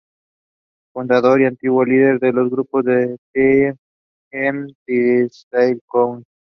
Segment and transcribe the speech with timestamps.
[0.95, 3.75] Fundador y antiguo líder de los grupos The
[4.31, 6.23] Jam y The Style Council.